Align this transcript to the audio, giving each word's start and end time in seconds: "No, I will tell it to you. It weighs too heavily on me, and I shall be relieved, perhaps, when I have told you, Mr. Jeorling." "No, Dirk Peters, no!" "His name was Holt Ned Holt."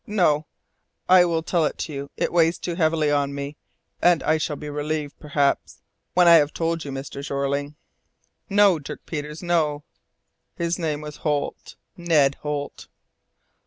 "No, 0.07 0.47
I 1.07 1.25
will 1.25 1.43
tell 1.43 1.63
it 1.65 1.77
to 1.77 1.93
you. 1.93 2.09
It 2.17 2.33
weighs 2.33 2.57
too 2.57 2.73
heavily 2.73 3.11
on 3.11 3.35
me, 3.35 3.55
and 4.01 4.23
I 4.23 4.39
shall 4.39 4.55
be 4.55 4.67
relieved, 4.67 5.19
perhaps, 5.19 5.83
when 6.15 6.27
I 6.27 6.37
have 6.37 6.53
told 6.55 6.83
you, 6.83 6.89
Mr. 6.89 7.23
Jeorling." 7.23 7.75
"No, 8.49 8.79
Dirk 8.79 9.05
Peters, 9.05 9.43
no!" 9.43 9.83
"His 10.55 10.79
name 10.79 11.01
was 11.01 11.17
Holt 11.17 11.75
Ned 11.95 12.33
Holt." 12.41 12.87